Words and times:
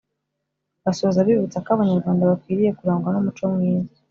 basoza 0.83 1.25
bibutsa 1.27 1.57
ko 1.65 1.69
abanyarwanda 1.75 2.29
bakwiriye 2.29 2.71
kurangwa 2.77 3.09
n’umuco 3.11 3.43
mwiza 3.53 3.89